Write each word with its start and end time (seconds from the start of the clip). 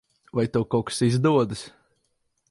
Vai 0.37 0.45
tev 0.55 0.63
kaut 0.75 0.87
kas 0.87 1.01
izdodas? 1.07 1.61